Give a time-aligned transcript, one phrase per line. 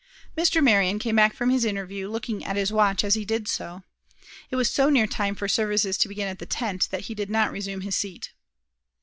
[0.35, 0.63] Mr.
[0.63, 3.83] Marion came back from his interview, looking at his watch as he did so.
[4.49, 7.29] It was so near time for services to begin at the tent, that he did
[7.29, 8.31] not resume his seat.